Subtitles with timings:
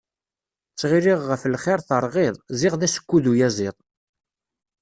[0.71, 3.75] Ttɣilliɣ ɣef lxir terɣiḍ, ziɣ d asekkud uyaziḍ.